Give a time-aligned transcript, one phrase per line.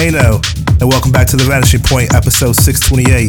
[0.00, 0.40] Kano,
[0.80, 3.28] and welcome back to The Vanishing Point, episode 628.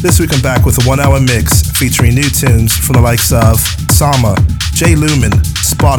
[0.00, 3.30] This week I'm back with a one hour mix featuring new tunes from the likes
[3.30, 3.60] of
[3.92, 4.32] Sama,
[4.72, 5.36] Jay Lumen,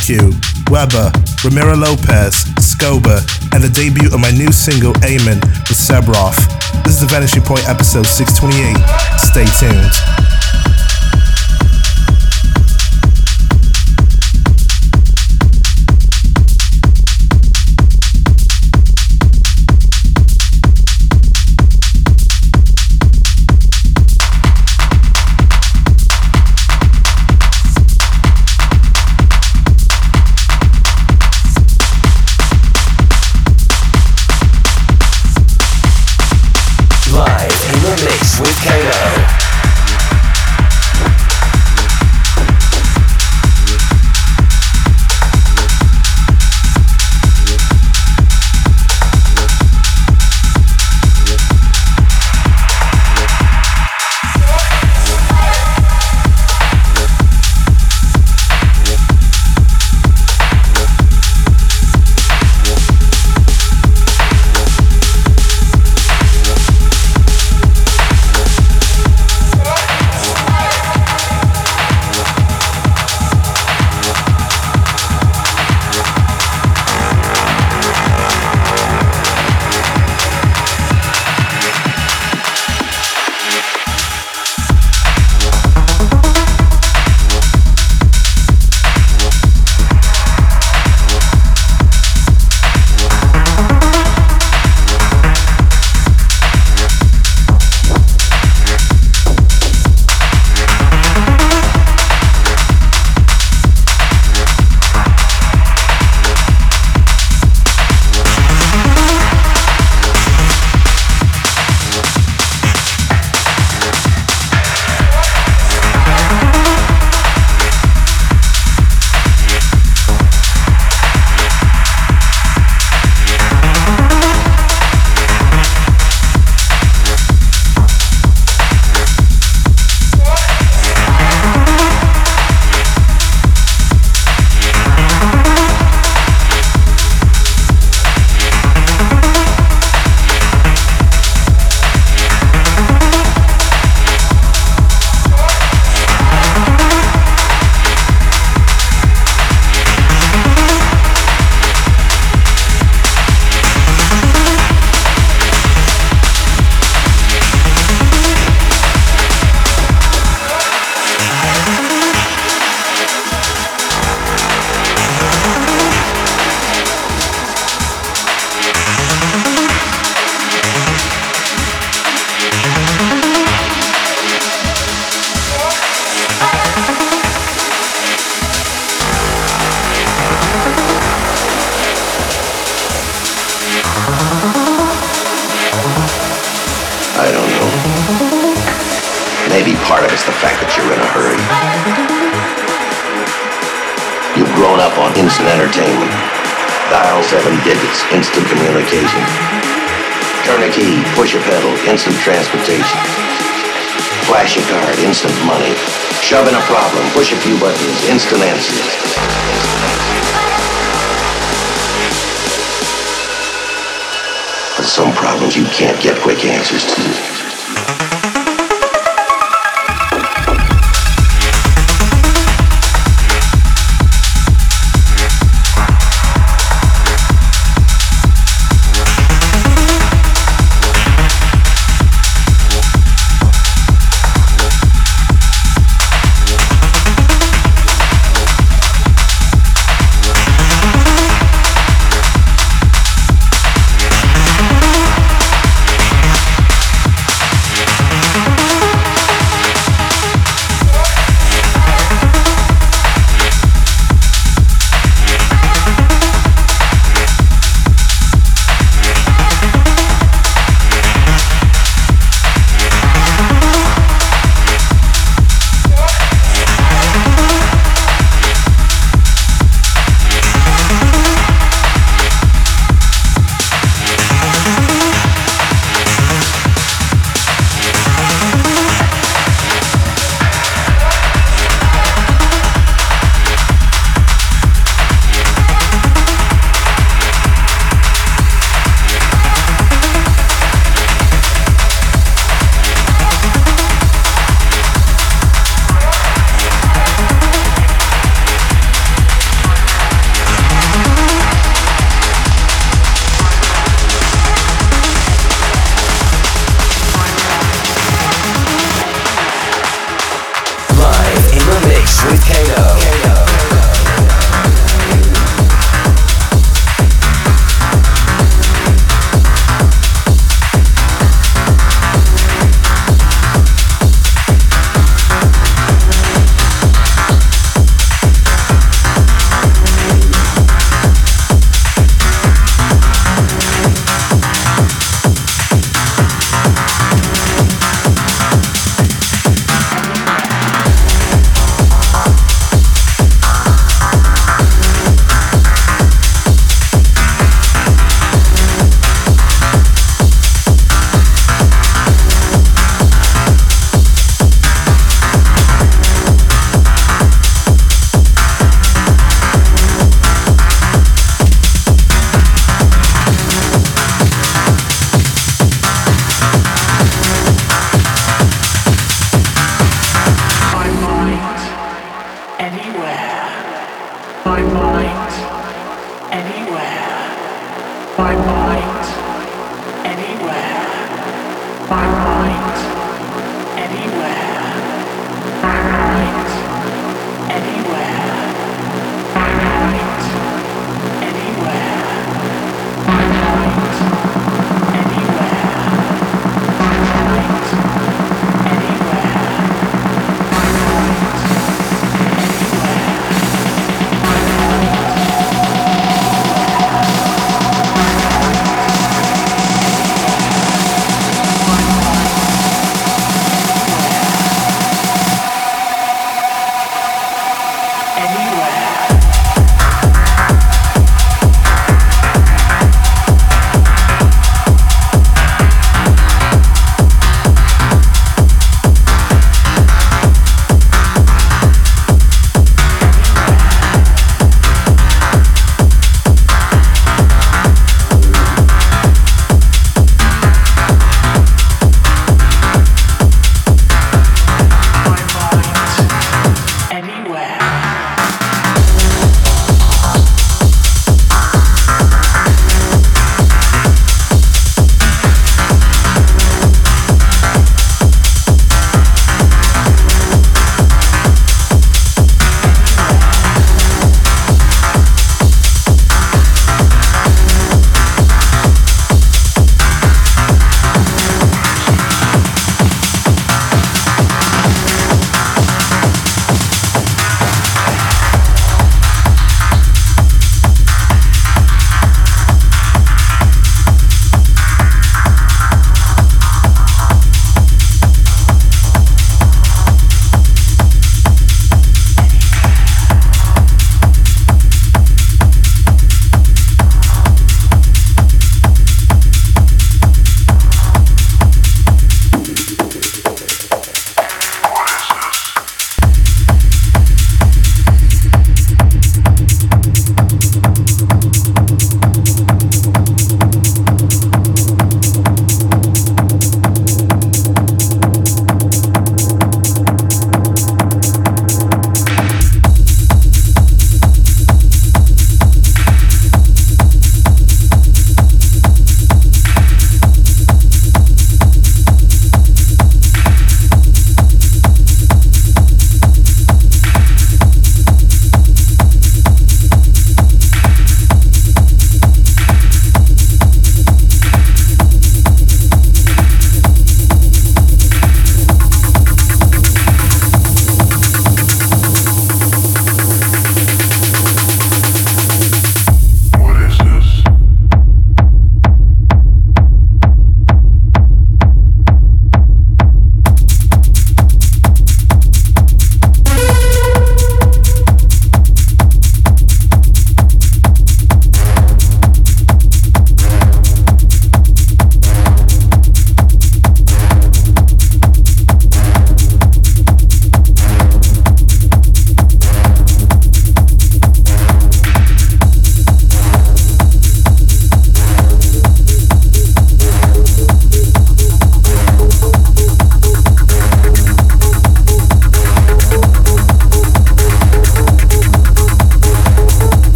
[0.00, 0.32] Q,
[0.72, 1.12] Weber,
[1.44, 3.20] Ramiro Lopez, Scoba,
[3.52, 5.36] and the debut of my new single, Amen,
[5.68, 6.48] with Sebroff.
[6.80, 8.80] This is The Vanishing Point, episode 628.
[9.20, 10.19] Stay tuned.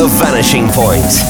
[0.00, 1.29] The Vanishing Point.